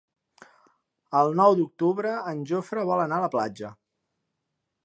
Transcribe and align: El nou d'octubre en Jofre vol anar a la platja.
El 1.19 1.29
nou 1.41 1.57
d'octubre 1.59 2.15
en 2.33 2.43
Jofre 2.53 2.89
vol 2.93 3.05
anar 3.07 3.21
a 3.23 3.27
la 3.29 3.33
platja. 3.37 3.75